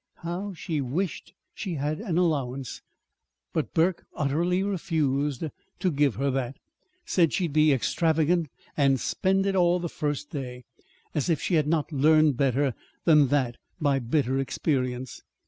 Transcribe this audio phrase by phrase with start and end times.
[0.23, 2.87] How she wished she had an allowance, though!
[3.61, 5.43] But Burke utterly refused
[5.77, 6.57] to give her that.
[7.05, 10.63] Said she'd be extravagant and spend it all the first day.
[11.13, 12.73] As if she had not learned better
[13.05, 15.21] than that by bitter experience!